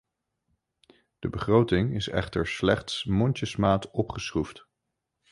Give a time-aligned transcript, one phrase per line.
[1.19, 4.67] De begroting is echter slechts mondjesmaat opgeschroefd.